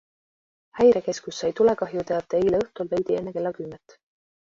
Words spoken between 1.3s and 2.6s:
sai tulekahjuteate